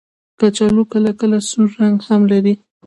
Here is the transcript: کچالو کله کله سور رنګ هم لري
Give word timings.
کچالو 0.39 0.83
کله 0.91 1.11
کله 1.19 1.37
سور 1.49 1.69
رنګ 1.79 1.97
هم 2.07 2.21
لري 2.31 2.53